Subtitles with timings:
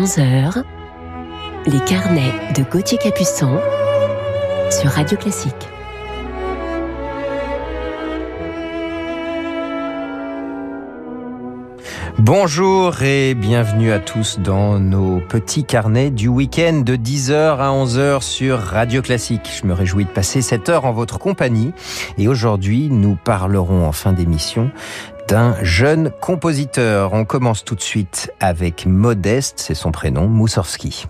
[0.00, 0.62] 11h,
[1.66, 3.60] les carnets de Gauthier Capuçon
[4.70, 5.68] sur Radio Classique.
[12.18, 18.22] Bonjour et bienvenue à tous dans nos petits carnets du week-end de 10h à 11h
[18.22, 19.50] sur Radio Classique.
[19.60, 21.72] Je me réjouis de passer cette heure en votre compagnie
[22.16, 24.70] et aujourd'hui nous parlerons en fin d'émission
[25.30, 27.12] d'un jeune compositeur.
[27.12, 31.06] On commence tout de suite avec Modeste, c'est son prénom, Moussorski.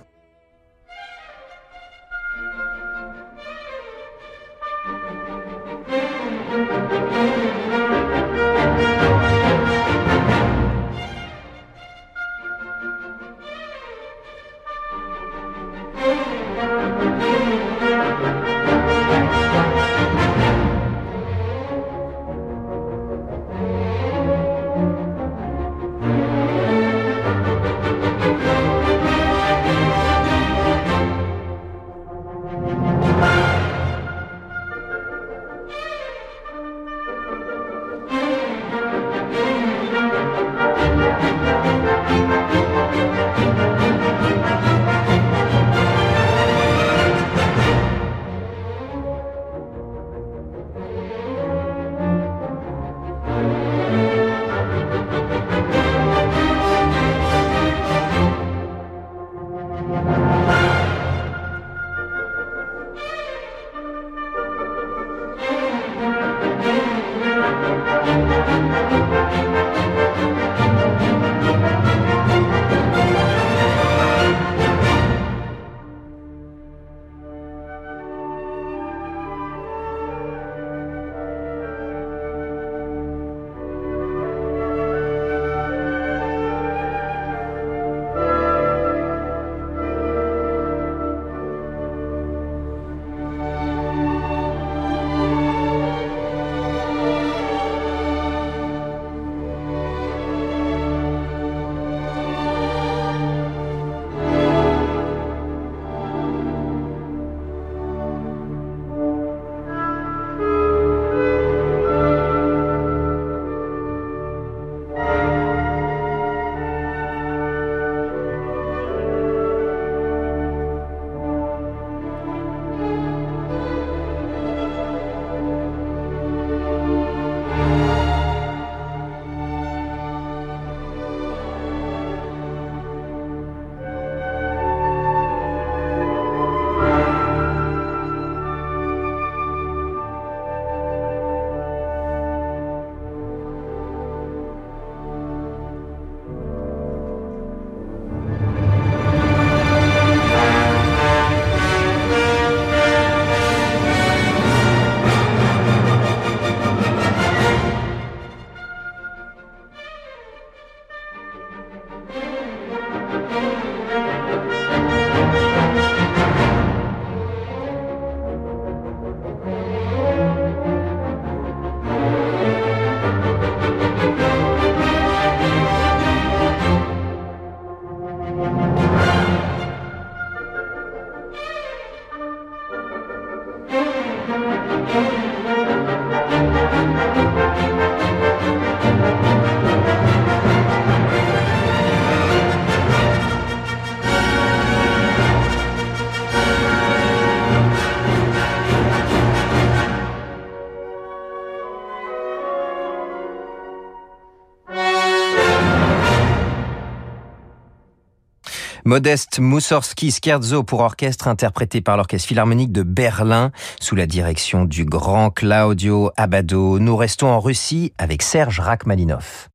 [208.90, 214.84] Modeste Moussorski Scherzo pour orchestre interprété par l'Orchestre Philharmonique de Berlin sous la direction du
[214.84, 216.80] grand Claudio Abado.
[216.80, 219.49] Nous restons en Russie avec Serge Rachmaninov.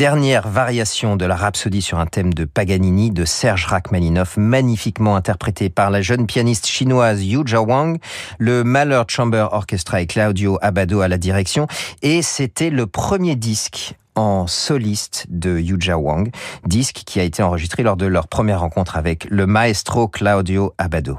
[0.00, 5.14] Les dernières variations de la rhapsodie sur un thème de Paganini de Serge Rachmaninoff, magnifiquement
[5.14, 7.98] interprété par la jeune pianiste chinoise Yu Wang,
[8.38, 11.66] le Mahler Chamber Orchestra et Claudio Abado à la direction,
[12.00, 16.30] et c'était le premier disque en soliste de Yuja Wang,
[16.64, 21.18] disque qui a été enregistré lors de leur première rencontre avec le maestro Claudio Abado.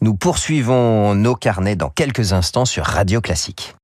[0.00, 3.74] Nous poursuivons nos carnets dans quelques instants sur Radio Classique.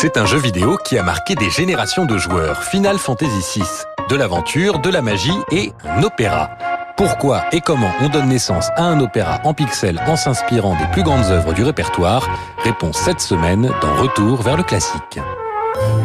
[0.00, 2.62] C'est un jeu vidéo qui a marqué des générations de joueurs.
[2.62, 3.66] Final Fantasy VI.
[4.08, 6.50] De l'aventure, de la magie et un opéra.
[6.96, 11.02] Pourquoi et comment on donne naissance à un opéra en pixels en s'inspirant des plus
[11.02, 12.30] grandes œuvres du répertoire?
[12.58, 15.18] Réponse cette semaine dans Retour vers le classique.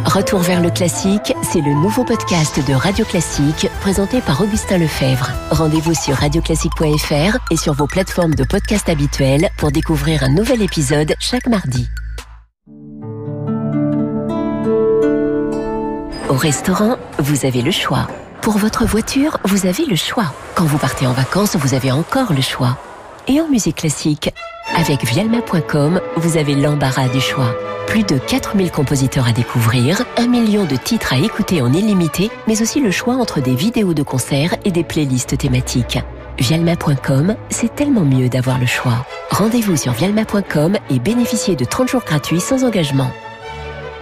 [0.05, 5.29] Retour vers le classique, c'est le nouveau podcast de Radio Classique présenté par Augustin Lefebvre.
[5.51, 11.13] Rendez-vous sur radioclassique.fr et sur vos plateformes de podcast habituelles pour découvrir un nouvel épisode
[11.19, 11.87] chaque mardi.
[16.29, 18.07] Au restaurant, vous avez le choix.
[18.41, 20.33] Pour votre voiture, vous avez le choix.
[20.55, 22.77] Quand vous partez en vacances, vous avez encore le choix.
[23.27, 24.33] Et en musique classique,
[24.75, 27.53] avec vialma.com, vous avez l'embarras du choix.
[27.87, 32.61] Plus de 4000 compositeurs à découvrir, un million de titres à écouter en illimité, mais
[32.61, 35.99] aussi le choix entre des vidéos de concerts et des playlists thématiques.
[36.39, 39.05] Vialma.com, c'est tellement mieux d'avoir le choix.
[39.29, 43.11] Rendez-vous sur vialma.com et bénéficiez de 30 jours gratuits sans engagement.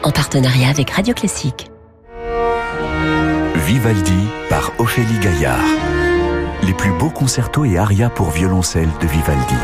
[0.03, 1.70] En partenariat avec Radio Classique.
[3.71, 5.63] Vivaldi par Ophélie Gaillard.
[6.63, 9.55] Les plus beaux concertos et arias pour violoncelle de Vivaldi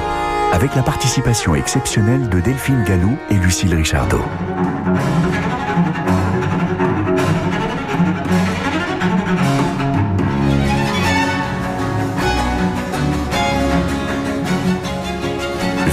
[0.53, 4.23] avec la participation exceptionnelle de Delphine Gallou et Lucille Richardot.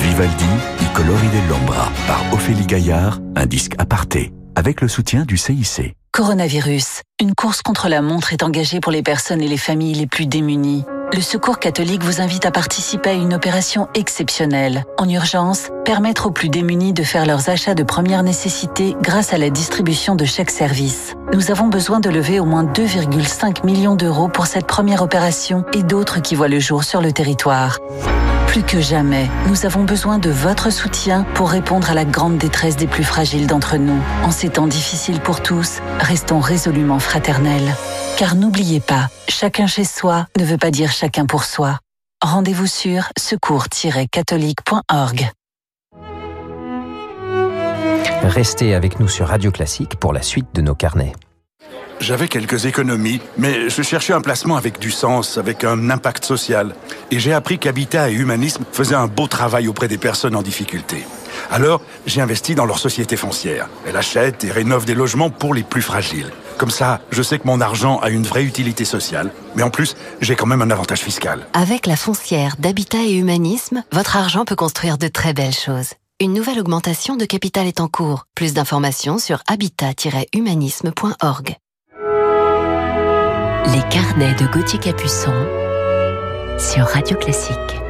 [0.04, 0.44] Vivaldi,
[0.82, 5.96] I colori dell'ombra par Ophélie Gaillard, un disque aparté, avec le soutien du CIC.
[6.14, 7.02] Coronavirus.
[7.20, 10.26] Une course contre la montre est engagée pour les personnes et les familles les plus
[10.26, 14.84] démunies le Secours catholique vous invite à participer à une opération exceptionnelle.
[14.98, 19.38] En urgence, permettre aux plus démunis de faire leurs achats de première nécessité grâce à
[19.38, 21.14] la distribution de chèques services.
[21.32, 25.84] Nous avons besoin de lever au moins 2,5 millions d'euros pour cette première opération et
[25.84, 27.78] d'autres qui voient le jour sur le territoire.
[28.48, 32.76] Plus que jamais, nous avons besoin de votre soutien pour répondre à la grande détresse
[32.76, 34.00] des plus fragiles d'entre nous.
[34.22, 37.74] En ces temps difficiles pour tous, restons résolument fraternels.
[38.16, 41.80] Car n'oubliez pas, chacun chez soi ne veut pas dire chacun pour soi.
[42.22, 45.30] Rendez-vous sur secours-catholique.org.
[48.22, 51.12] Restez avec nous sur Radio Classique pour la suite de nos carnets.
[52.00, 56.74] J'avais quelques économies, mais je cherchais un placement avec du sens, avec un impact social.
[57.10, 61.04] Et j'ai appris qu'Habitat et Humanisme faisaient un beau travail auprès des personnes en difficulté.
[61.50, 63.68] Alors, j'ai investi dans leur société foncière.
[63.86, 66.30] Elle achète et rénove des logements pour les plus fragiles.
[66.58, 69.96] Comme ça, je sais que mon argent a une vraie utilité sociale, mais en plus,
[70.20, 71.46] j'ai quand même un avantage fiscal.
[71.52, 75.94] Avec la foncière d'Habitat et Humanisme, votre argent peut construire de très belles choses.
[76.20, 78.26] Une nouvelle augmentation de capital est en cours.
[78.36, 81.56] Plus d'informations sur habitat-humanisme.org.
[83.72, 85.34] Les carnets de Gauthier Capuçon
[86.58, 87.83] sur Radio Classique.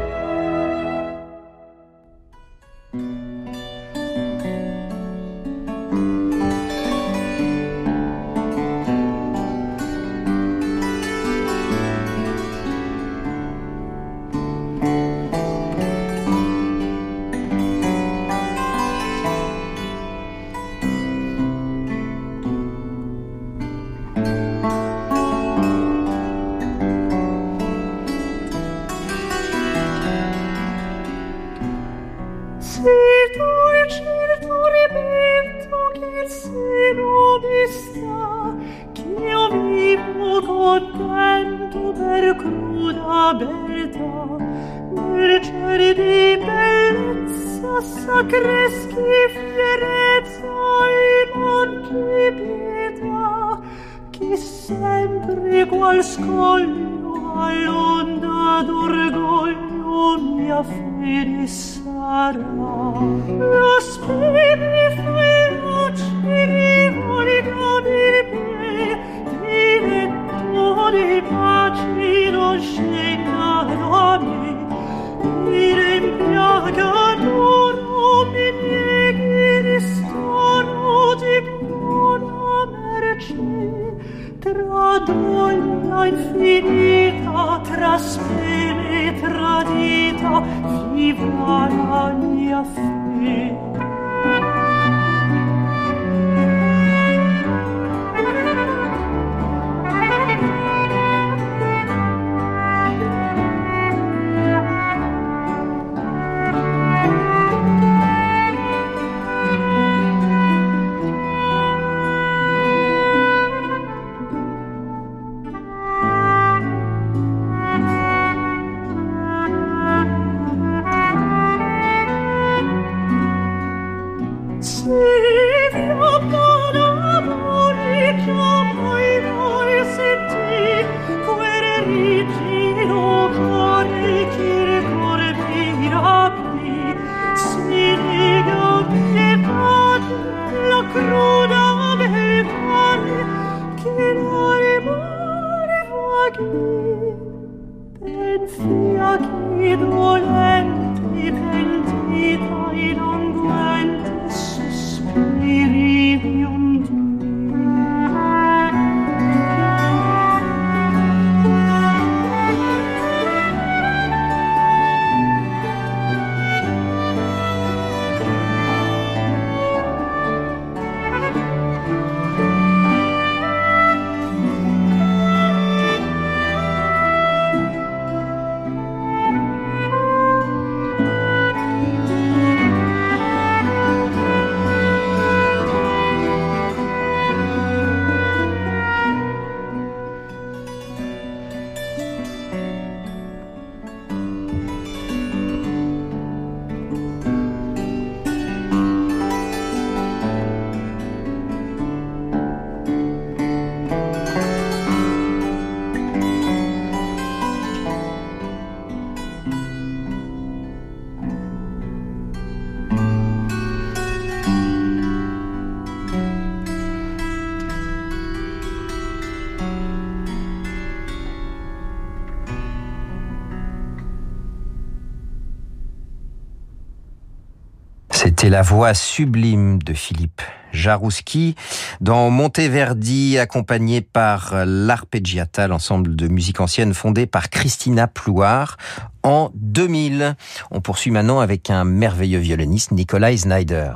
[228.55, 230.41] La voix sublime de Philippe
[230.73, 231.57] Jarouski
[232.01, 238.77] dans Monteverdi, accompagné par l'Arpeggiata, l'ensemble de musique ancienne fondé par Christina Plouard
[239.25, 240.37] en 2000.
[240.71, 243.95] On poursuit maintenant avec un merveilleux violoniste, Nikolai Snyder.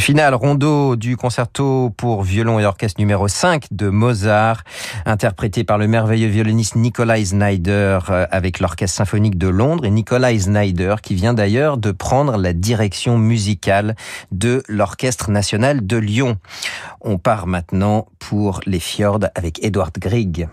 [0.00, 4.64] Final rondo du concerto pour violon et orchestre numéro 5 de Mozart,
[5.04, 10.38] interprété par le merveilleux violoniste Nikolai Snyder euh, avec l'orchestre symphonique de Londres et Nikolai
[10.38, 13.94] Snyder qui vient d'ailleurs de prendre la direction musicale
[14.32, 16.38] de l'orchestre national de Lyon.
[17.02, 20.48] On part maintenant pour les fjords avec Edward Grieg.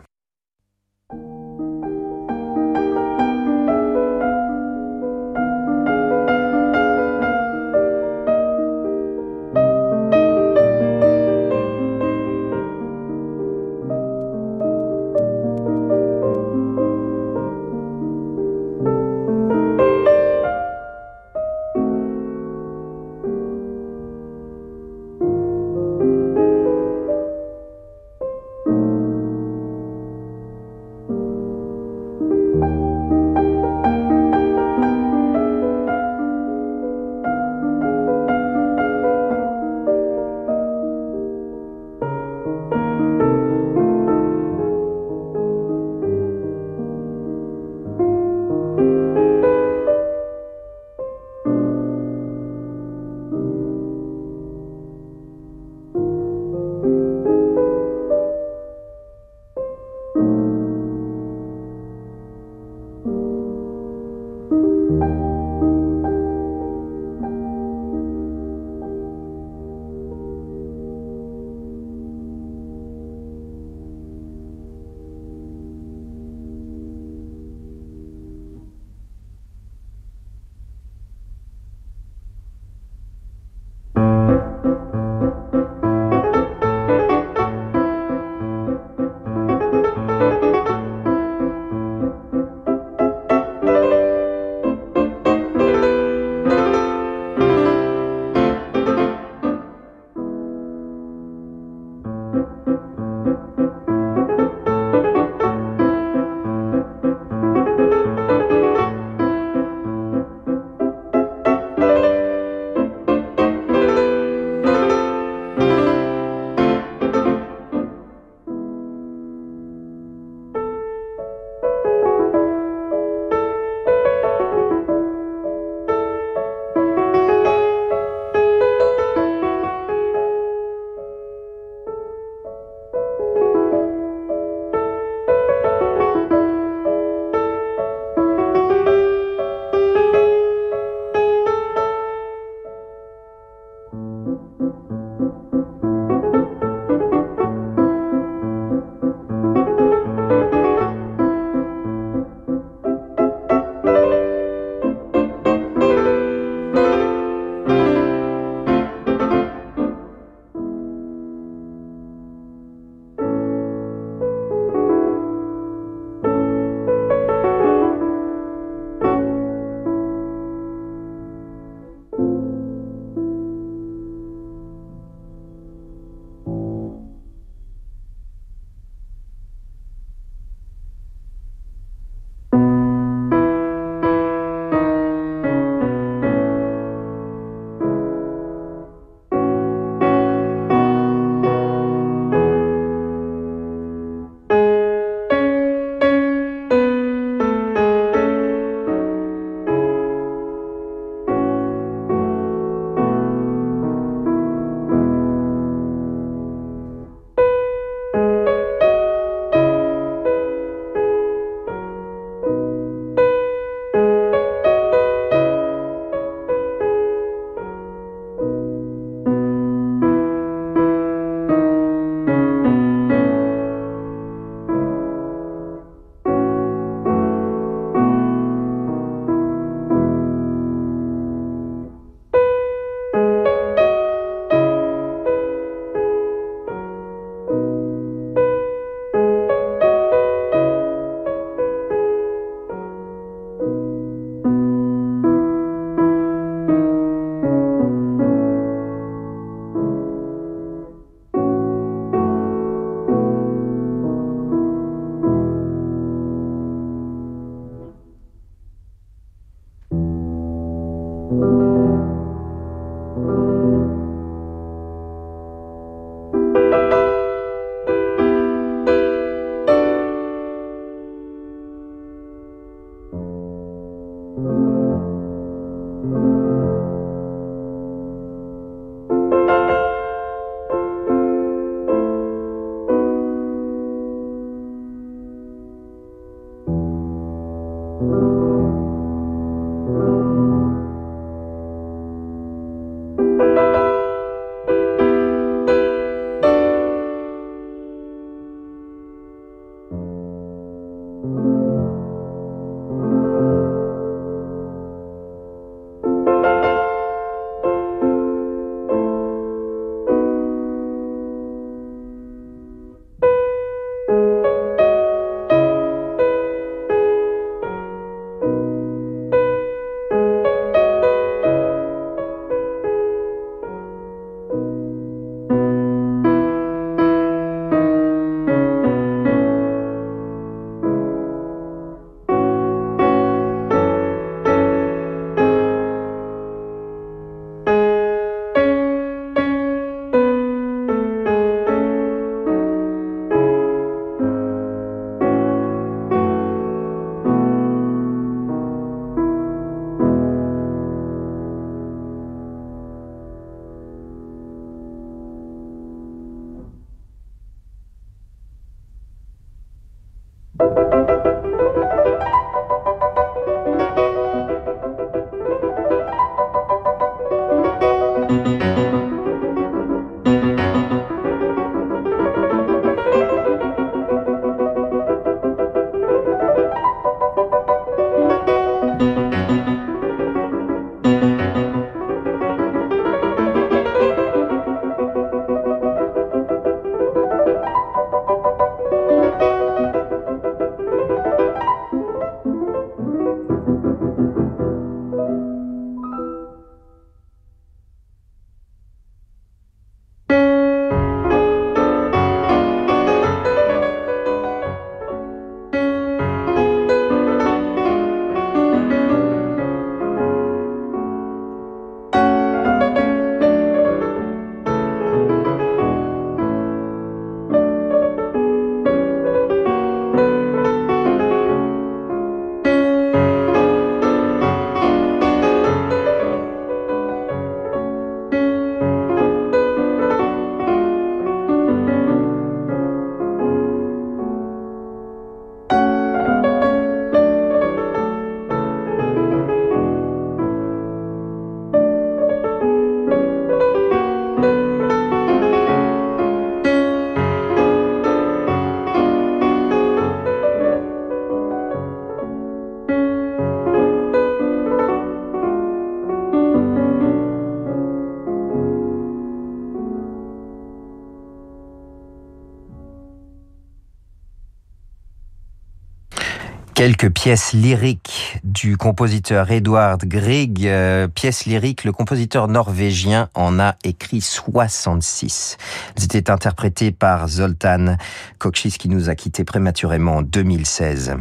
[466.78, 470.68] Quelques pièces lyriques du compositeur Edward Grieg.
[470.68, 475.58] Euh, pièces lyriques, le compositeur norvégien en a écrit 66.
[475.96, 477.98] Elles étaient interprétées par Zoltan
[478.38, 481.16] Kokchis qui nous a quittés prématurément en 2016.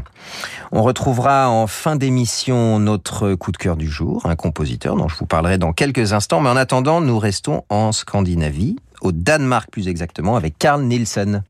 [0.72, 5.16] On retrouvera en fin d'émission notre coup de cœur du jour, un compositeur dont je
[5.16, 6.42] vous parlerai dans quelques instants.
[6.42, 11.44] Mais en attendant, nous restons en Scandinavie, au Danemark plus exactement, avec Carl Nielsen.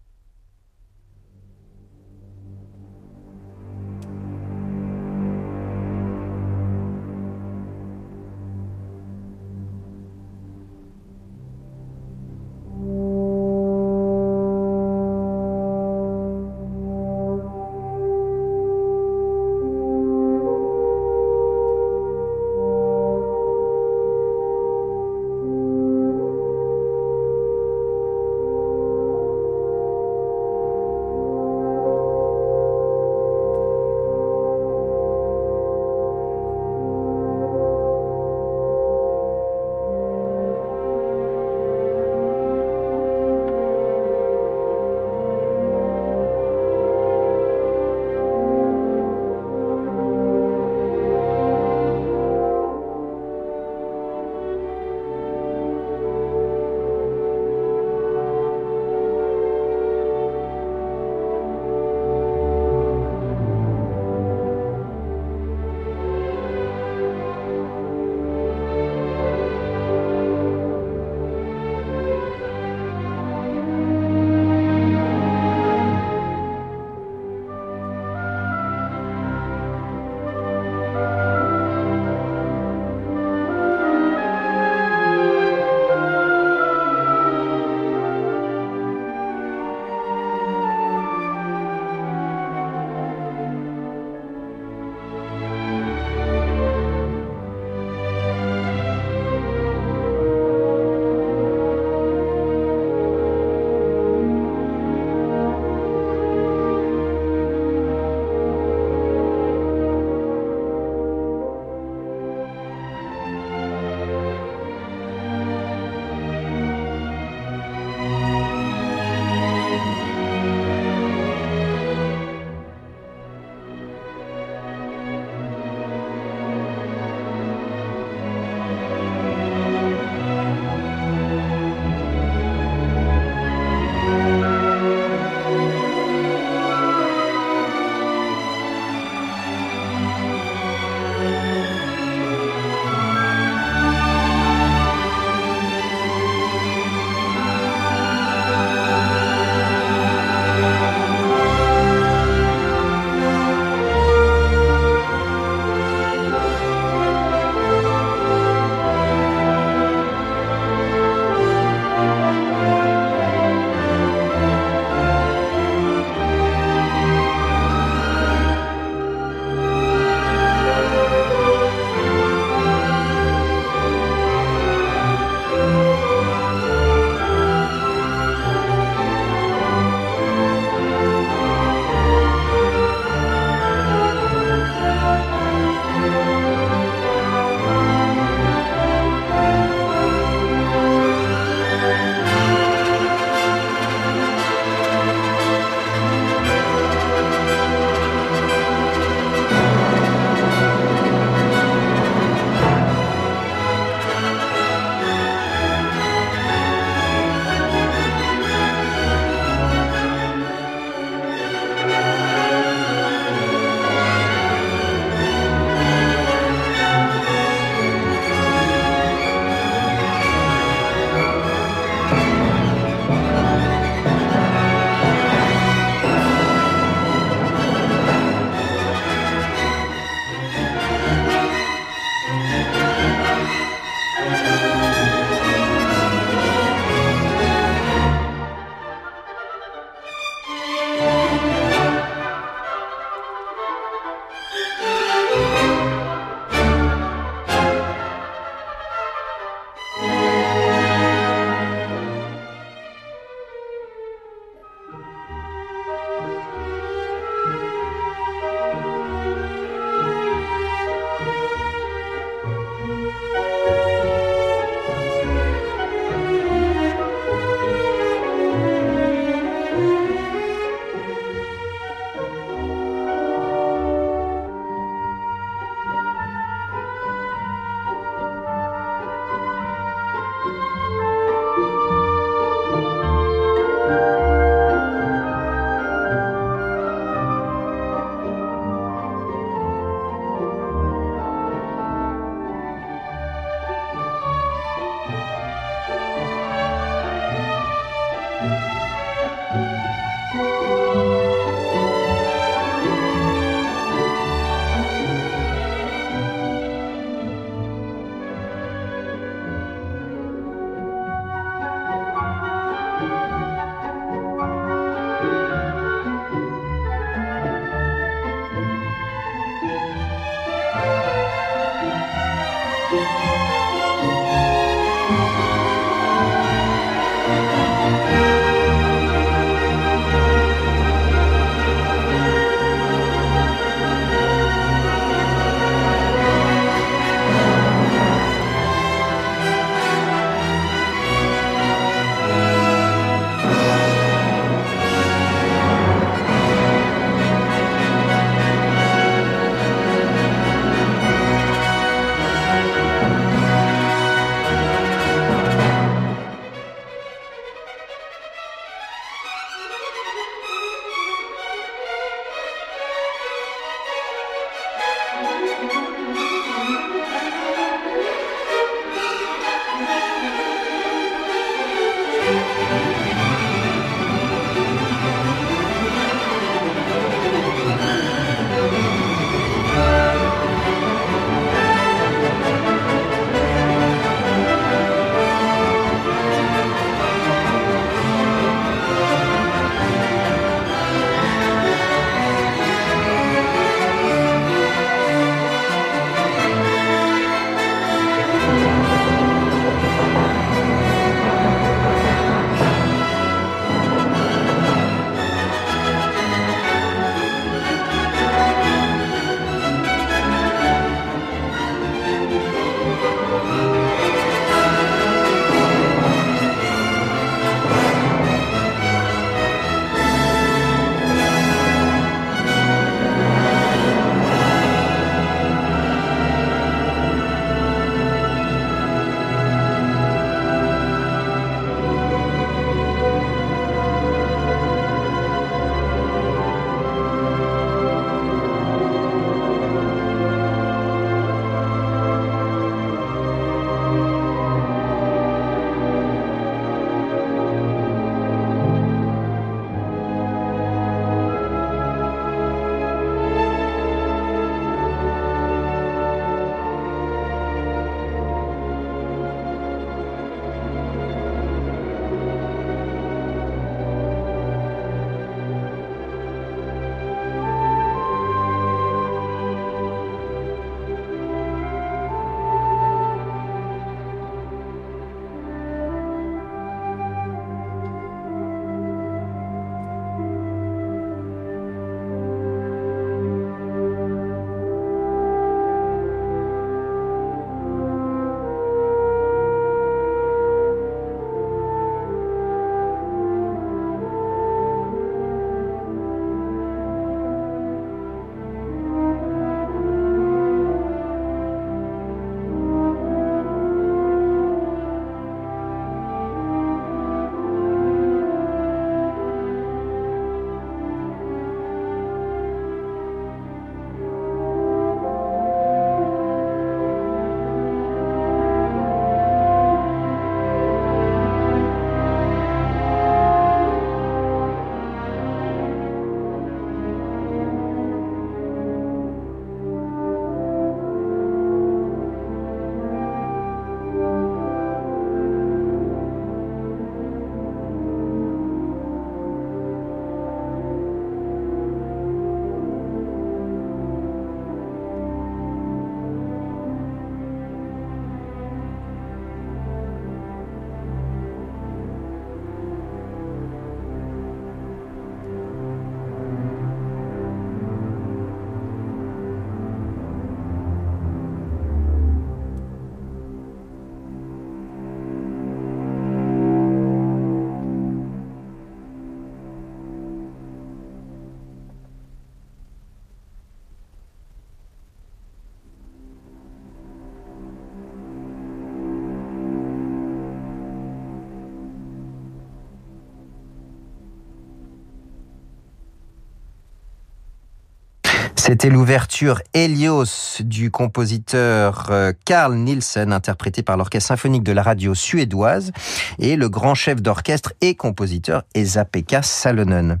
[588.52, 594.94] C'était l'ouverture Helios du compositeur euh, Carl Nielsen, interprété par l'Orchestre symphonique de la radio
[594.94, 595.72] suédoise,
[596.18, 600.00] et le grand chef d'orchestre et compositeur Esa-Pekka Salonen.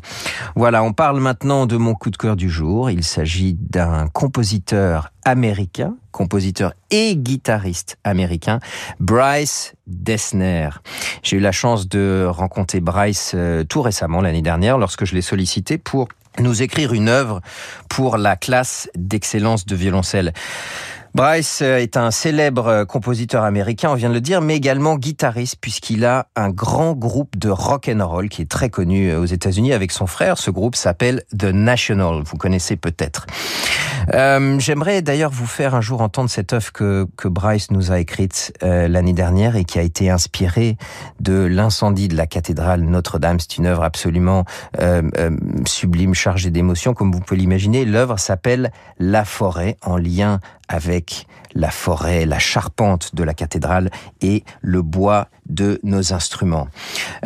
[0.54, 2.90] Voilà, on parle maintenant de mon coup de cœur du jour.
[2.90, 8.58] Il s'agit d'un compositeur américain, compositeur et guitariste américain,
[9.00, 10.68] Bryce Dessner.
[11.22, 15.22] J'ai eu la chance de rencontrer Bryce euh, tout récemment, l'année dernière, lorsque je l'ai
[15.22, 17.40] sollicité pour nous écrire une œuvre
[17.88, 20.32] pour la classe d'excellence de violoncelle.
[21.14, 26.06] Bryce est un célèbre compositeur américain, on vient de le dire, mais également guitariste puisqu'il
[26.06, 29.92] a un grand groupe de rock and roll qui est très connu aux États-Unis avec
[29.92, 30.38] son frère.
[30.38, 32.22] Ce groupe s'appelle The National.
[32.24, 33.26] Vous connaissez peut-être.
[34.14, 38.00] Euh, J'aimerais d'ailleurs vous faire un jour entendre cette œuvre que, que Bryce nous a
[38.00, 40.76] écrite euh, l'année dernière et qui a été inspirée
[41.20, 43.38] de l'incendie de la cathédrale Notre-Dame.
[43.38, 44.44] C'est une œuvre absolument
[44.80, 45.30] euh, euh
[45.66, 47.84] sublime, chargée d'émotions, comme vous pouvez l'imaginer.
[47.84, 50.40] L'œuvre s'appelle La forêt, en lien
[50.74, 56.68] avec la forêt, la charpente de la cathédrale et le bois de nos instruments.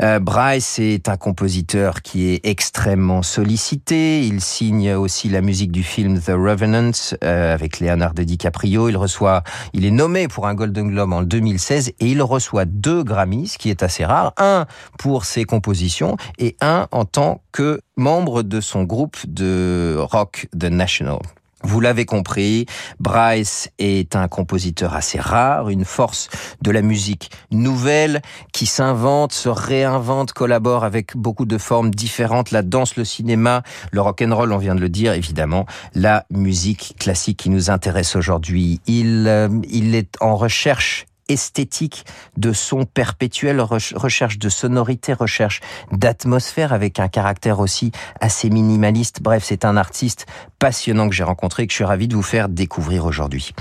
[0.01, 4.27] Euh, Bryce est un compositeur qui est extrêmement sollicité.
[4.27, 6.93] Il signe aussi la musique du film The Revenant
[7.23, 8.89] euh, avec Leonardo DiCaprio.
[8.89, 9.43] Il reçoit,
[9.73, 13.59] il est nommé pour un Golden Globe en 2016 et il reçoit deux Grammys, ce
[13.59, 14.33] qui est assez rare.
[14.39, 14.67] Un
[14.99, 20.65] pour ses compositions et un en tant que membre de son groupe de rock The
[20.65, 21.19] National.
[21.67, 22.67] Vous l'avez compris,
[23.01, 26.29] Bryce est un compositeur assez rare, une force
[26.63, 32.63] de la musique nouvelle qui s'invente, se réinvente, collabore avec beaucoup de formes différentes, la
[32.63, 36.95] danse, le cinéma, le rock and roll, on vient de le dire évidemment, la musique
[37.01, 38.81] classique qui nous intéresse aujourd'hui.
[38.87, 42.05] Il euh, il est en recherche esthétique,
[42.37, 45.61] de son perpétuel, recherche de sonorité, recherche
[45.93, 49.23] d'atmosphère avec un caractère aussi assez minimaliste.
[49.23, 50.27] Bref, c'est un artiste
[50.59, 53.53] passionnant que j'ai rencontré et que je suis ravi de vous faire découvrir aujourd'hui.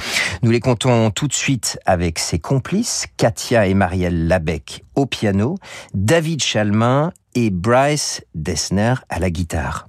[0.44, 5.58] Nous les comptons tout de suite avec ses complices, Katia et Marielle Labec au piano,
[5.94, 9.88] David Chalmin et Bryce Dessner à la guitare.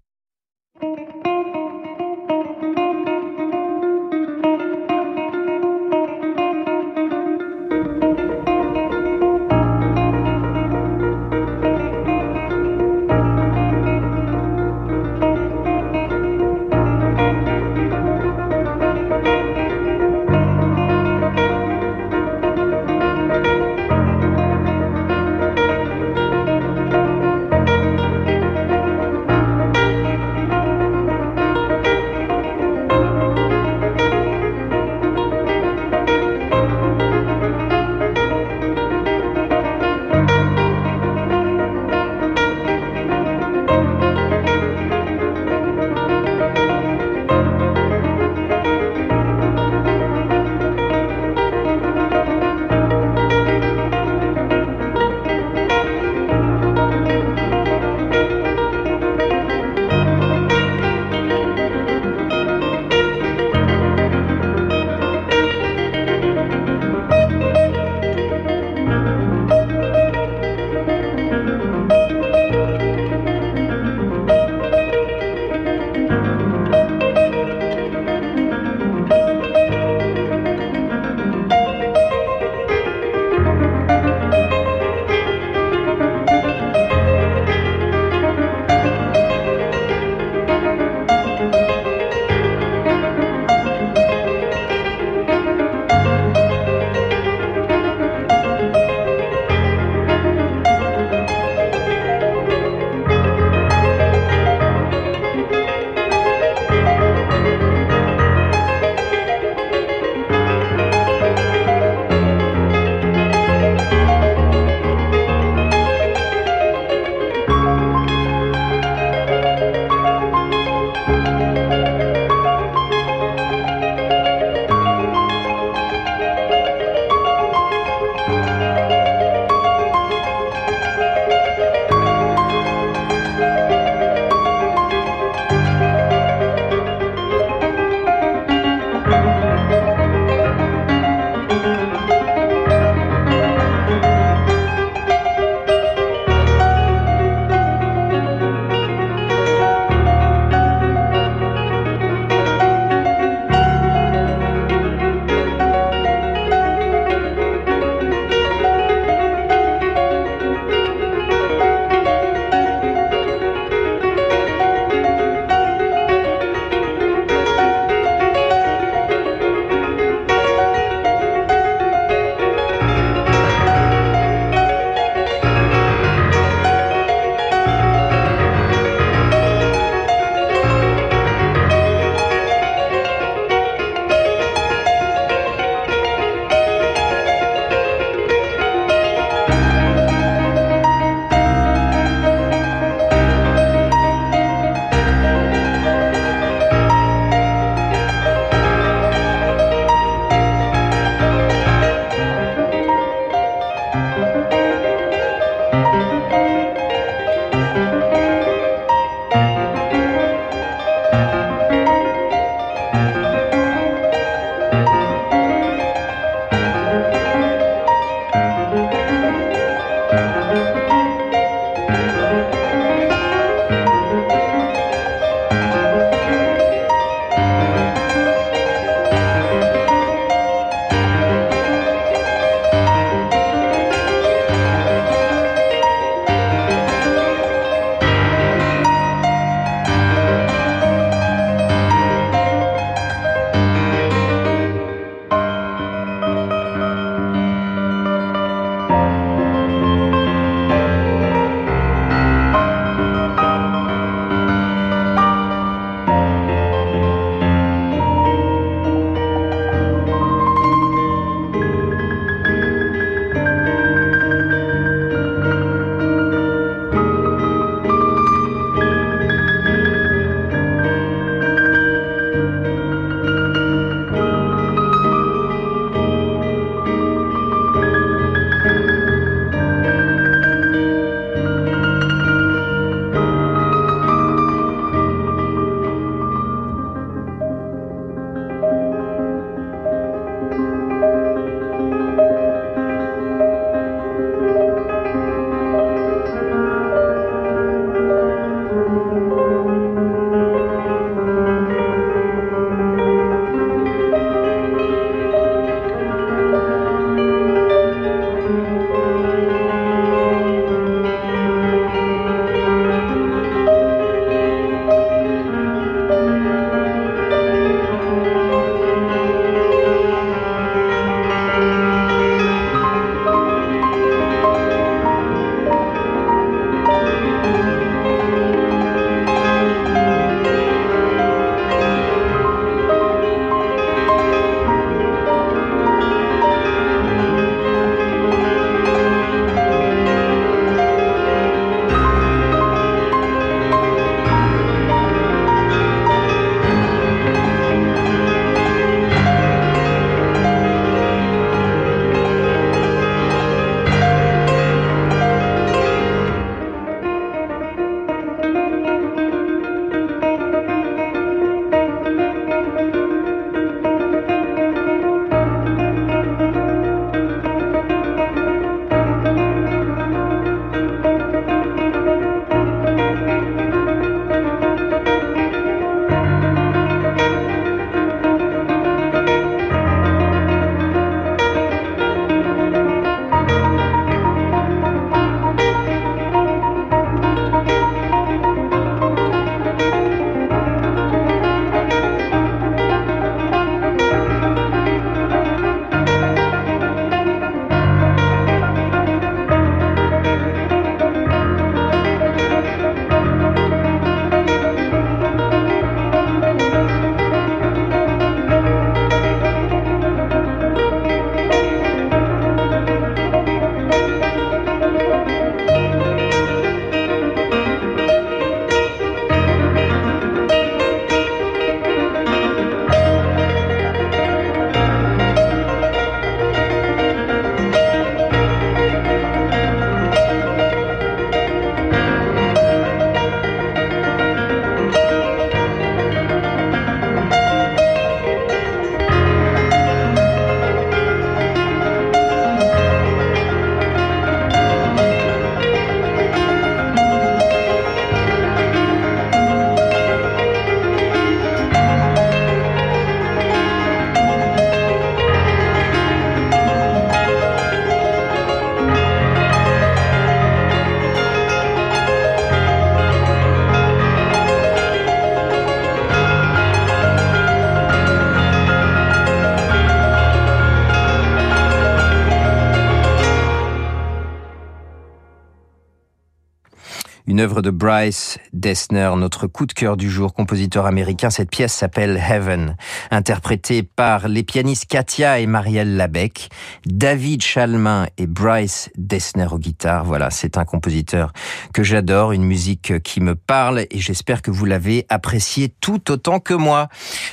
[477.26, 481.30] Une œuvre de Bryce Dessner, notre coup de cœur du jour, compositeur américain.
[481.30, 482.76] Cette pièce s'appelle Heaven,
[483.10, 486.48] interprétée par les pianistes Katia et Marielle Labec,
[486.84, 490.04] David Chalmin et Bryce Dessner au guitare.
[490.04, 491.32] Voilà, c'est un compositeur
[491.72, 496.40] que j'adore, une musique qui me parle et j'espère que vous l'avez apprécié tout autant
[496.40, 496.88] que moi.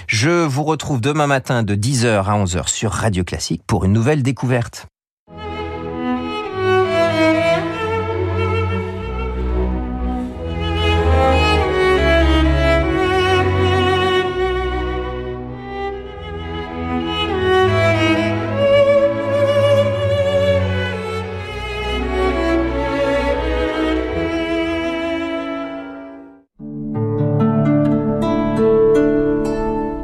[0.08, 4.24] Je vous retrouve demain matin de 10h à 11h sur Radio Classique pour une nouvelle
[4.24, 4.88] découverte.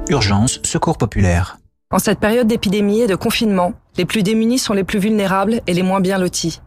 [0.10, 1.60] Urgence, secours populaire.
[1.92, 5.74] En cette période d'épidémie et de confinement, les plus démunis sont les plus vulnérables et
[5.74, 6.62] les moins bien lotis.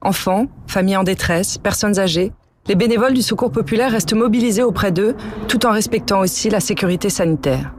[0.00, 2.32] Enfants, familles en détresse, personnes âgées,
[2.66, 5.14] les bénévoles du secours populaire restent mobilisés auprès d'eux
[5.48, 7.74] tout en respectant aussi la sécurité sanitaire.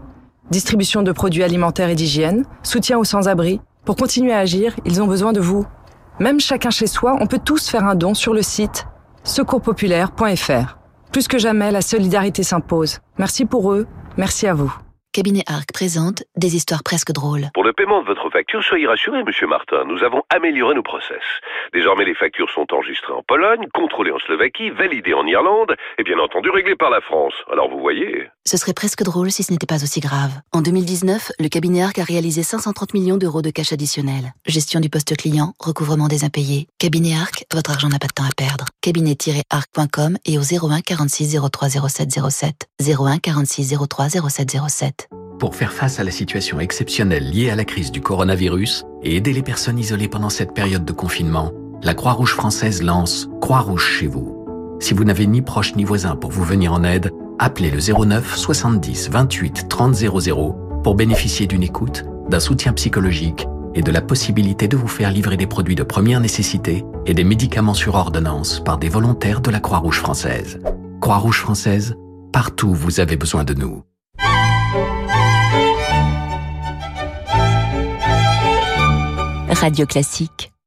[0.51, 3.61] Distribution de produits alimentaires et d'hygiène, soutien aux sans-abri.
[3.85, 5.65] Pour continuer à agir, ils ont besoin de vous.
[6.19, 8.85] Même chacun chez soi, on peut tous faire un don sur le site
[9.23, 10.77] secourspopulaire.fr.
[11.11, 12.99] Plus que jamais, la solidarité s'impose.
[13.17, 13.87] Merci pour eux,
[14.17, 14.71] merci à vous.
[15.19, 17.47] Cabinet Arc présente des histoires presque drôles.
[17.53, 19.83] Pour le paiement de votre facture, soyez rassuré, monsieur Martin.
[19.83, 21.19] Nous avons amélioré nos process.
[21.73, 26.19] Désormais, les factures sont enregistrées en Pologne, contrôlées en Slovaquie, validées en Irlande et bien
[26.19, 27.33] entendu réglées par la France.
[27.51, 28.29] Alors vous voyez.
[28.49, 30.31] Ce serait presque drôle si ce n'était pas aussi grave.
[30.53, 34.33] En 2019, le cabinet Arc a réalisé 530 millions d'euros de cash additionnel.
[34.47, 36.67] Gestion du poste client, recouvrement des impayés.
[36.79, 38.65] Cabinet Arc, votre argent n'a pas de temps à perdre.
[38.81, 42.67] Cabinet-arc.com et au 01 46 03 07 07.
[42.81, 45.09] 01 46 03 07 07.
[45.37, 49.31] Pour faire face à la situation exceptionnelle liée à la crise du coronavirus et aider
[49.31, 51.51] les personnes isolées pendant cette période de confinement,
[51.83, 54.38] la Croix-Rouge française lance Croix-Rouge chez vous.
[54.79, 58.35] Si vous n'avez ni proche ni voisin pour vous venir en aide, appelez le 09
[58.35, 64.67] 70 28 30 00 pour bénéficier d'une écoute, d'un soutien psychologique et de la possibilité
[64.67, 68.77] de vous faire livrer des produits de première nécessité et des médicaments sur ordonnance par
[68.77, 70.59] des volontaires de la Croix-Rouge française.
[71.01, 71.95] Croix-Rouge française,
[72.31, 73.83] partout où vous avez besoin de nous.
[79.49, 80.51] Radio Classique.–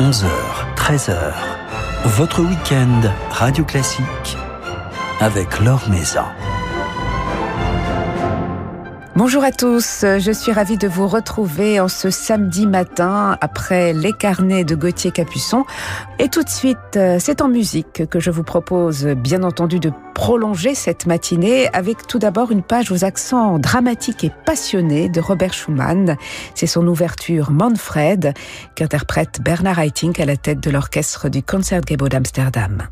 [0.00, 0.28] 11h,
[0.76, 1.34] 13h.
[2.06, 4.38] Votre week-end Radio Classique
[5.20, 6.24] avec Laure Maison.
[9.22, 14.14] Bonjour à tous, je suis ravie de vous retrouver en ce samedi matin après les
[14.14, 15.66] carnets de Gauthier Capuçon.
[16.18, 16.78] Et tout de suite,
[17.18, 22.18] c'est en musique que je vous propose bien entendu de prolonger cette matinée avec tout
[22.18, 26.16] d'abord une page aux accents dramatiques et passionnés de Robert Schumann.
[26.54, 28.32] C'est son ouverture Manfred
[28.74, 32.88] qu'interprète Bernard Haitink à la tête de l'orchestre du Concertgebouw d'Amsterdam.